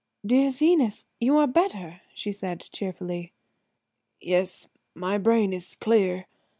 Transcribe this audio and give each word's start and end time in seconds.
"Dear 0.25 0.49
Zenas, 0.49 1.05
you 1.19 1.37
are 1.37 1.45
better?" 1.45 2.01
she 2.15 2.31
said 2.31 2.61
cheerfully. 2.71 3.33
"Yes, 4.19 4.65
my 4.95 5.19
brain 5.19 5.53
is 5.53 5.75
clear. 5.75 6.25